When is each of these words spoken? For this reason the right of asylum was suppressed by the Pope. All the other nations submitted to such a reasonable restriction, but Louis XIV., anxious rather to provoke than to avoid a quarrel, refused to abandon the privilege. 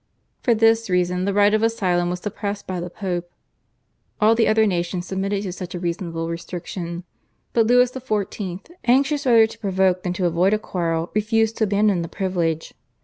For 0.41 0.55
this 0.55 0.89
reason 0.89 1.25
the 1.25 1.31
right 1.33 1.53
of 1.53 1.61
asylum 1.61 2.09
was 2.09 2.21
suppressed 2.21 2.65
by 2.65 2.79
the 2.79 2.89
Pope. 2.89 3.29
All 4.19 4.33
the 4.33 4.47
other 4.47 4.65
nations 4.65 5.05
submitted 5.05 5.43
to 5.43 5.51
such 5.51 5.75
a 5.75 5.79
reasonable 5.79 6.27
restriction, 6.27 7.03
but 7.53 7.67
Louis 7.67 7.91
XIV., 7.91 8.61
anxious 8.85 9.27
rather 9.27 9.45
to 9.45 9.59
provoke 9.59 10.01
than 10.01 10.13
to 10.13 10.25
avoid 10.25 10.55
a 10.55 10.57
quarrel, 10.57 11.11
refused 11.13 11.55
to 11.59 11.65
abandon 11.65 12.01
the 12.01 12.07
privilege. 12.07 12.73